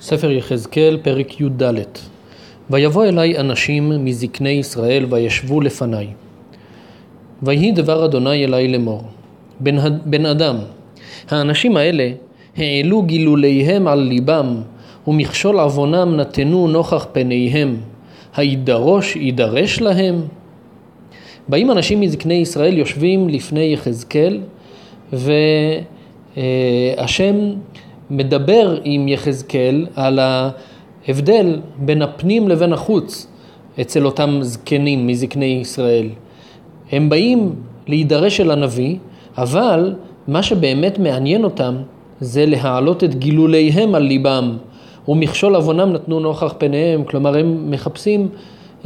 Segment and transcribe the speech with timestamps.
[0.00, 1.62] ספר יחזקאל, פרק י"ד
[2.70, 6.06] ויבוא אליי אנשים מזקני ישראל וישבו לפניי.
[7.42, 9.02] ויהי דבר אדוני אליי לאמור,
[9.60, 10.56] בן, בן אדם,
[11.30, 12.10] האנשים האלה
[12.56, 14.56] העלו גילוליהם על ליבם,
[15.08, 17.76] ומכשול עוונם נתנו נוכח פניהם,
[18.36, 20.20] הידרוש יידרש להם?
[21.48, 24.40] באים אנשים מזקני ישראל, יושבים לפני יחזקאל,
[26.36, 27.34] והשם
[28.10, 33.26] מדבר עם יחזקאל על ההבדל בין הפנים לבין החוץ
[33.80, 36.08] אצל אותם זקנים מזקני ישראל.
[36.92, 37.54] הם באים
[37.86, 38.96] להידרש אל הנביא,
[39.38, 39.94] אבל
[40.28, 41.74] מה שבאמת מעניין אותם
[42.20, 44.56] זה להעלות את גילוליהם על ליבם,
[45.08, 48.28] ומכשול עוונם נתנו נוכח פניהם, כלומר הם מחפשים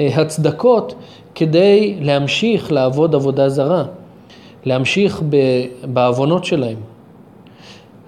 [0.00, 0.94] אה, הצדקות
[1.34, 3.84] כדי להמשיך לעבוד עבודה זרה,
[4.64, 5.22] להמשיך
[5.84, 6.76] בעוונות שלהם.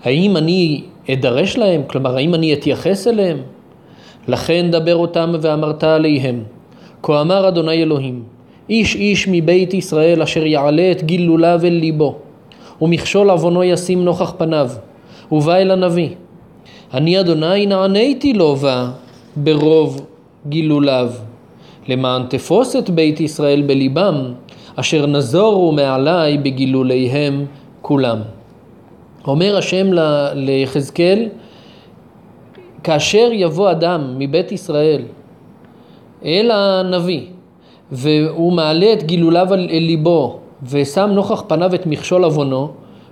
[0.05, 0.83] האם אני
[1.13, 1.83] אדרש להם?
[1.87, 3.39] כלומר, האם אני אתייחס אליהם?
[4.29, 6.43] לכן דבר אותם ואמרת עליהם,
[7.03, 8.23] כה אמר אדוני אלוהים,
[8.71, 12.17] איש איש מבית ישראל אשר יעלה את גילוליו אל ליבו,
[12.83, 14.71] ומכשול עוונו ישים נוכח פניו,
[15.33, 16.09] ובא אל הנביא.
[16.95, 18.57] אני אדוני נעניתי לו
[19.37, 20.07] ברוב
[20.49, 21.11] גילוליו,
[21.89, 24.33] למען תפוס את בית ישראל בליבם,
[24.77, 27.47] אשר נזורו מעלי בגילוליהם
[27.83, 28.36] כולם.
[29.27, 29.87] אומר השם
[30.35, 31.29] ליחזקאל,
[32.83, 35.03] כאשר יבוא אדם מבית ישראל
[36.25, 37.27] אל הנביא
[37.93, 42.69] והוא מעלה את גילוליו אל ליבו ושם נוכח פניו את מכשול עוונו,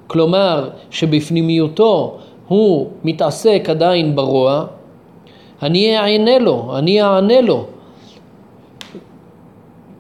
[0.07, 4.67] כלומר שבפנימיותו הוא מתעסק עדיין ברוע,
[5.63, 7.67] אני אענה לו, אני אענה לו.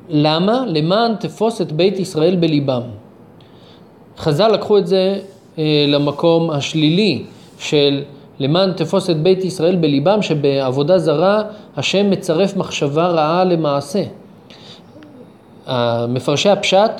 [0.09, 0.65] למה?
[0.67, 2.83] למען תפוס את בית ישראל בליבם.
[4.19, 5.21] חז"ל לקחו את זה
[5.89, 7.23] למקום השלילי
[7.59, 8.03] של
[8.39, 11.43] למען תפוס את בית ישראל בליבם, שבעבודה זרה
[11.77, 14.03] השם מצרף מחשבה רעה למעשה.
[16.09, 16.91] מפרשי הפשט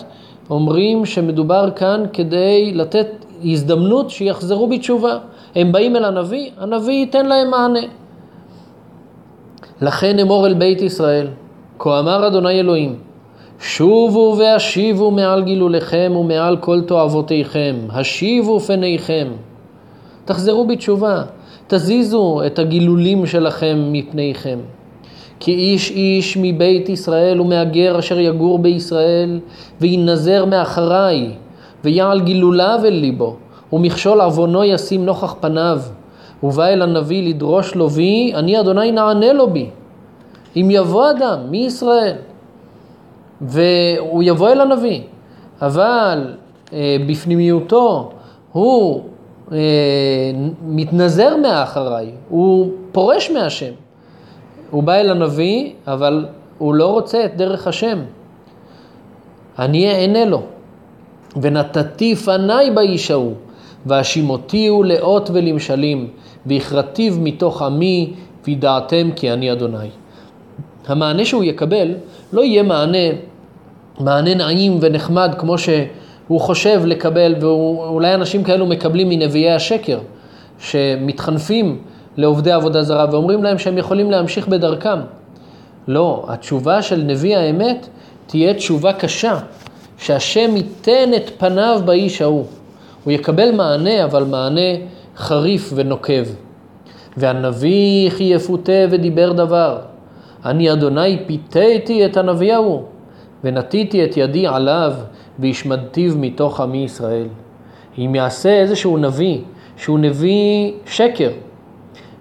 [0.51, 3.07] אומרים שמדובר כאן כדי לתת
[3.45, 5.19] הזדמנות שיחזרו בתשובה.
[5.55, 7.87] הם באים אל הנביא, הנביא ייתן להם מענה.
[9.83, 11.27] לכן אמור אל בית ישראל,
[11.79, 12.99] כה אמר אדוני אלוהים,
[13.61, 19.29] שובו והשיבו מעל גילוליכם ומעל כל תועבותיכם, השיבו פניכם.
[20.25, 21.23] תחזרו בתשובה,
[21.67, 24.59] תזיזו את הגילולים שלכם מפניכם.
[25.41, 29.41] כי איש איש מבית ישראל ומהגר אשר יגור בישראל,
[29.81, 31.31] וינזר מאחריי,
[31.85, 33.37] ויעל גילוליו אל ליבו,
[33.73, 35.81] ומכשול עוונו ישים נוכח פניו,
[36.43, 39.67] ובא אל הנביא לדרוש לו בי, אני אדוני נענה לו בי.
[40.57, 42.17] אם יבוא אדם מישראל,
[43.45, 45.01] והוא יבוא אל הנביא,
[45.63, 46.35] אבל
[46.73, 48.13] אה, בפנימיותו
[48.53, 49.05] הוא
[49.53, 49.59] אה,
[50.67, 53.73] מתנזר מאחריי, הוא פורש מהשם.
[54.71, 56.27] הוא בא אל הנביא, אבל
[56.59, 57.99] הוא לא רוצה את דרך השם.
[59.59, 60.43] אני אענה לו.
[61.43, 63.35] ונתתי פניי באיש ההוא,
[63.87, 66.09] והשימותיהו לאות ולמשלים,
[66.47, 68.13] והכרתיו מתוך עמי,
[68.45, 69.89] וידעתם כי אני אדוני.
[70.87, 71.95] המענה שהוא יקבל
[72.33, 73.09] לא יהיה מענה,
[74.01, 79.99] מענה נעים ונחמד כמו שהוא חושב לקבל, ואולי אנשים כאלו מקבלים מנביאי השקר,
[80.59, 81.79] שמתחנפים
[82.17, 84.99] לעובדי עבודה זרה ואומרים להם שהם יכולים להמשיך בדרכם.
[85.89, 87.89] לא, התשובה של נביא האמת
[88.27, 89.39] תהיה תשובה קשה,
[89.99, 92.45] שהשם ייתן את פניו באיש ההוא.
[93.05, 94.71] הוא יקבל מענה, אבל מענה
[95.17, 96.25] חריף ונוקב.
[97.17, 99.79] והנביא כי יפותה ודיבר דבר.
[100.45, 102.83] אני אדוני פיתיתי את הנביא ההוא,
[103.45, 104.93] ונטיתי את ידי עליו,
[105.39, 107.27] והשמדתיו מתוך עמי ישראל.
[107.99, 109.39] אם יעשה איזשהו נביא,
[109.77, 111.31] שהוא נביא שקר,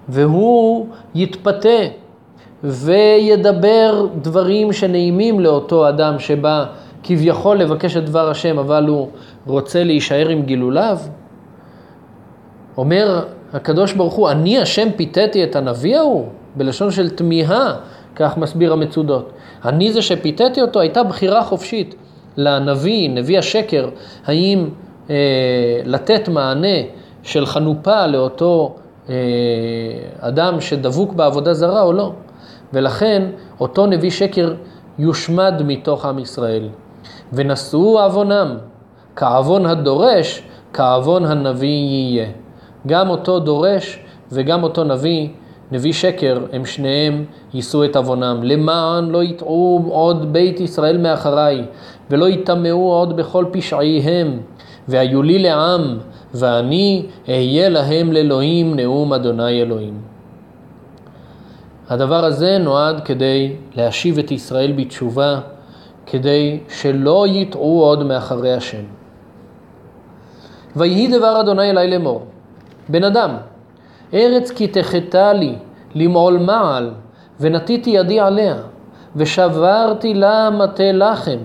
[0.10, 1.80] והוא יתפתה
[2.64, 6.66] וידבר דברים שנעימים לאותו אדם שבא
[7.04, 9.08] כביכול לבקש את דבר השם, אבל הוא
[9.48, 10.98] רוצה להישאר עם גילוליו,
[12.78, 17.76] אומר הקדוש ברוך הוא, אני השם פיתתי את הנביא ההוא, בלשון של תמיהה,
[18.16, 19.32] כך מסביר המצודות.
[19.66, 21.96] אני זה שפיתתי אותו, הייתה בחירה חופשית
[22.38, 23.90] לנביא, נביא השקר,
[24.26, 24.70] האם
[25.10, 25.16] אה,
[25.86, 26.78] לתת מענה
[27.24, 28.76] של חנופה לאותו
[29.10, 29.16] אה,
[30.20, 32.14] אדם שדבוק בעבודה זרה או לא.
[32.74, 33.24] ולכן
[33.60, 34.54] אותו נביא שקר
[35.00, 36.70] יושמד מתוך עם ישראל.
[37.34, 38.58] ונשאו עוונם,
[39.16, 40.44] כעוון הדורש,
[40.74, 42.28] כעוון הנביא יהיה.
[42.88, 44.00] גם אותו דורש
[44.32, 45.30] וגם אותו נביא
[45.74, 48.40] נביא שקר, הם שניהם יישאו את עוונם.
[48.44, 51.66] למען לא יטעו עוד בית ישראל מאחריי,
[52.10, 54.40] ולא יטמאו עוד בכל פשעיהם,
[54.88, 55.98] והיו לי לעם,
[56.34, 60.02] ואני אהיה להם לאלוהים נאום אדוני אלוהים.
[61.90, 65.40] הדבר הזה נועד כדי להשיב את ישראל בתשובה,
[66.06, 68.84] כדי שלא יטעו עוד מאחרי השם.
[70.76, 72.26] ויהי דבר אדוני אלי לאמור,
[72.90, 73.30] בן אדם,
[74.14, 75.56] ארץ כי תחתה לי
[75.96, 76.92] למעול מעל,
[77.40, 78.56] ונטיתי ידי עליה,
[79.16, 81.38] ושברתי לה מטה לחם,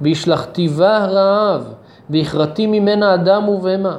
[0.00, 1.74] והשלכתי בה רעב,
[2.10, 3.98] והכרתי ממנה אדם ובהמה,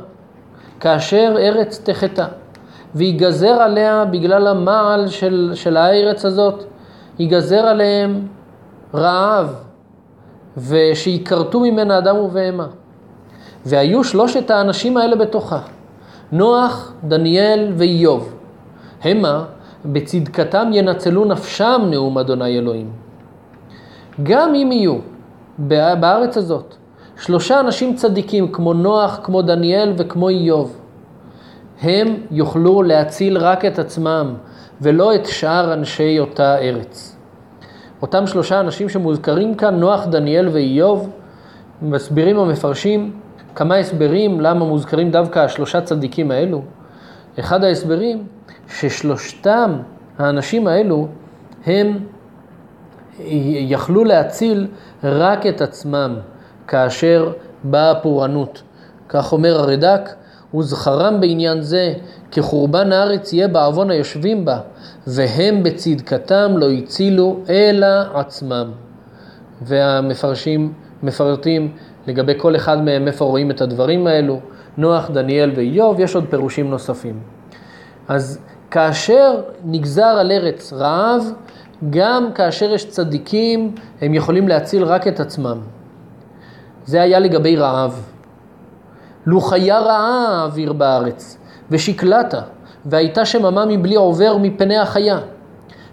[0.80, 2.26] כאשר ארץ תחתה.
[2.96, 6.64] ויגזר עליה בגלל המעל של, של הארץ הזאת,
[7.20, 8.28] ייגזר עליהם
[8.94, 9.56] רעב,
[10.58, 12.68] ושיכרתו ממנה אדם ובהמה.
[13.66, 15.60] והיו שלושת האנשים האלה בתוכה,
[16.32, 18.34] נוח, דניאל ואיוב.
[19.04, 19.46] המה
[19.86, 22.92] בצדקתם ינצלו נפשם נאום אדוני אלוהים.
[24.24, 24.98] גם אם יהיו
[26.00, 26.76] בארץ הזאת
[27.22, 30.78] שלושה אנשים צדיקים כמו נוח, כמו דניאל וכמו איוב,
[31.82, 34.34] הם יוכלו להציל רק את עצמם
[34.82, 37.16] ולא את שאר אנשי אותה ארץ.
[38.02, 41.10] אותם שלושה אנשים שמוזכרים כאן, נוח, דניאל ואיוב,
[41.82, 43.12] מסבירים המפרשים
[43.56, 46.62] כמה הסברים למה מוזכרים דווקא השלושה צדיקים האלו.
[47.40, 48.24] אחד ההסברים
[48.68, 49.72] ששלושתם
[50.18, 51.08] האנשים האלו
[51.66, 52.00] הם
[53.70, 54.68] יכלו להציל
[55.04, 56.16] רק את עצמם
[56.68, 57.32] כאשר
[57.64, 58.62] באה הפורענות.
[59.10, 60.10] כך אומר הרד"ק,
[60.56, 61.94] וזכרם בעניין זה,
[62.32, 64.60] כחורבן הארץ יהיה בעוון היושבים בה,
[65.08, 68.72] והם בצדקתם לא הצילו אלא עצמם.
[69.62, 70.74] והמפרשים
[71.06, 71.72] מפרטים
[72.08, 74.40] לגבי כל אחד מהם איפה רואים את הדברים האלו,
[74.78, 77.20] נוח, דניאל ואיוב, יש עוד פירושים נוספים.
[78.08, 78.40] אז
[78.72, 81.24] כאשר נגזר על ארץ רעב,
[81.90, 85.58] גם כאשר יש צדיקים, הם יכולים להציל רק את עצמם.
[86.86, 88.04] זה היה לגבי רעב.
[89.26, 91.38] לו חיה רעה האוויר בארץ,
[91.72, 92.42] ושקלתה,
[92.86, 95.20] והייתה שממה מבלי עובר מפני החיה.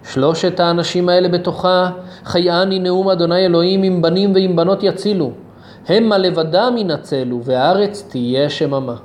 [0.04, 1.90] שלושת האנשים האלה בתוכה,
[2.24, 5.30] חייאני נאום אדוני אלוהים עם בנים ועם בנות יצילו.
[5.88, 8.96] המה לבדם ינצלו, והארץ תהיה שממה.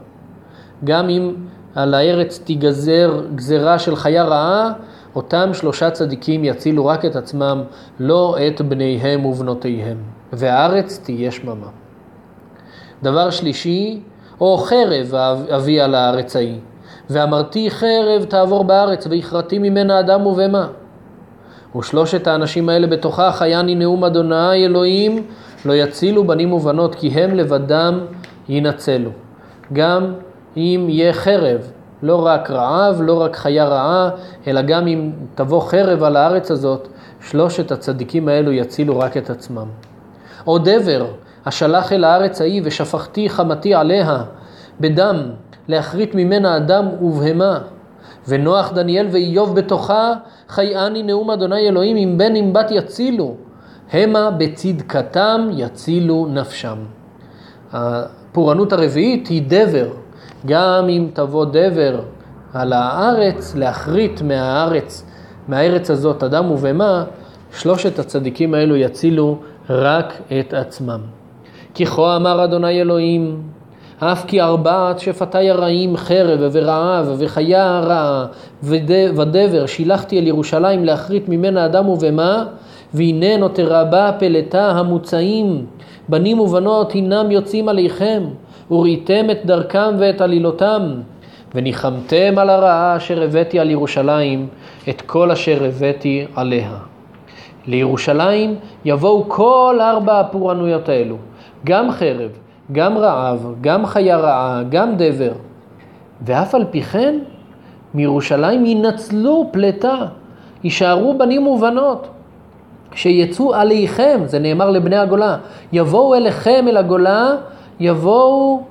[0.84, 1.36] גם אם
[1.76, 4.72] על הארץ תיגזר גזרה של חיה רעה,
[5.16, 7.64] אותם שלושה צדיקים יצילו רק את עצמם,
[8.00, 9.98] לא את בניהם ובנותיהם.
[10.34, 11.68] והארץ תהיה שממה.
[13.04, 14.02] דבר שלישי,
[14.42, 15.16] או חרב
[15.56, 16.60] אביא על הארץ ההיא.
[17.10, 20.68] ואמרתי חרב תעבור בארץ, והכרתי ממנה אדם ובהמה.
[21.80, 25.24] ושלושת האנשים האלה בתוכה חייני נאום אדוני אלוהים,
[25.66, 28.00] לא יצילו בנים ובנות, כי הם לבדם
[28.50, 29.10] ינצלו.
[29.74, 30.14] גם
[30.58, 31.72] אם יהיה חרב,
[32.04, 34.10] לא רק רעב, לא רק חיה רעה,
[34.48, 36.88] אלא גם אם תבוא חרב על הארץ הזאת,
[37.22, 39.68] שלושת הצדיקים האלו יצילו רק את עצמם.
[40.48, 41.06] או דבר,
[41.44, 44.24] אשלח אל הארץ ההיא ושפכתי חמתי עליה
[44.80, 45.18] בדם,
[45.68, 47.60] להכרית ממנה אדם ובהמה.
[48.28, 50.14] ונוח דניאל ואיוב בתוכה,
[50.50, 53.36] חייאני נאום אדוני אלוהים, אם בן אם בת יצילו,
[53.94, 56.78] המה בצדקתם יצילו נפשם.
[57.72, 59.88] הפורענות הרביעית היא דבר,
[60.46, 62.00] גם אם תבוא דבר
[62.54, 65.06] על הארץ, להכרית מהארץ,
[65.48, 67.04] מהארץ הזאת אדם ובהמה,
[67.52, 69.38] שלושת הצדיקים האלו יצילו
[69.70, 71.00] רק את עצמם.
[71.74, 73.42] כי כה אמר אדוני אלוהים,
[74.00, 78.26] אף כי ארבעת שפתי הרעים חרב ורעב וחיה רעה
[78.64, 82.46] ודבר שילחתי אל ירושלים להכרית ממנה אדם ובהמה
[82.94, 85.66] והנה נותרה בה פלטה המוצאים
[86.10, 88.24] בנים ובנות הנם יוצאים עליכם
[88.72, 90.82] וראיתם את דרכם ואת עלילותם
[91.56, 94.48] וניחמתם על הרעה אשר הבאתי על ירושלים
[94.90, 96.78] את כל אשר הבאתי עליה.
[97.68, 101.18] לירושלים יבואו כל ארבע הפורענויות האלו
[101.66, 102.32] גם חרב,
[102.72, 105.32] גם רעב, גם חיה רעה, גם דבר.
[106.26, 107.20] ואף על פי כן,
[107.94, 109.96] מירושלים ינצלו פלטה,
[110.64, 112.08] יישארו בנים ובנות.
[112.94, 115.38] שיצאו עליכם, זה נאמר לבני הגולה,
[115.74, 117.32] יבואו אליכם אל הגולה,
[117.80, 118.62] יבואו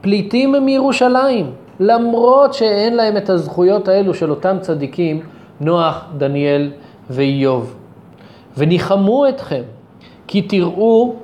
[0.00, 5.20] פליטים מירושלים, למרות שאין להם את הזכויות האלו של אותם צדיקים,
[5.60, 6.70] נוח, דניאל
[7.10, 7.74] ואיוב.
[8.56, 9.62] וניחמו אתכם,
[10.26, 11.14] כי תראו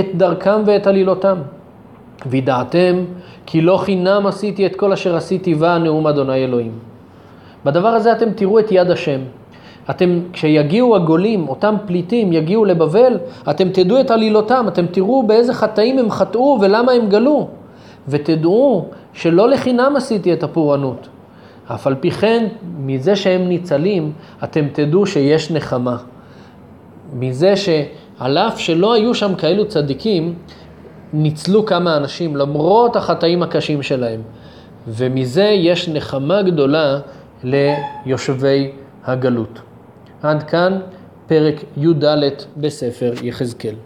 [0.00, 1.36] את דרכם ואת עלילותם.
[2.26, 3.04] וידעתם
[3.46, 6.72] כי לא חינם עשיתי את כל אשר עשיתי בה נאום אדוני אלוהים.
[7.64, 9.20] בדבר הזה אתם תראו את יד השם.
[9.90, 13.18] אתם, כשיגיעו הגולים, אותם פליטים, יגיעו לבבל,
[13.50, 17.48] אתם תדעו את עלילותם, אתם תראו באיזה חטאים הם חטאו ולמה הם גלו.
[18.08, 21.08] ותדעו שלא לחינם עשיתי את הפורענות.
[21.74, 22.46] אף על פי כן,
[22.78, 24.12] מזה שהם ניצלים,
[24.44, 25.96] אתם תדעו שיש נחמה.
[27.14, 27.68] מזה ש...
[28.18, 30.34] על אף שלא היו שם כאלו צדיקים,
[31.12, 34.22] ניצלו כמה אנשים למרות החטאים הקשים שלהם.
[34.88, 36.98] ומזה יש נחמה גדולה
[37.44, 38.72] ליושבי
[39.04, 39.58] הגלות.
[40.22, 40.78] עד כאן
[41.26, 42.04] פרק י"ד
[42.56, 43.74] בספר יחזקאל.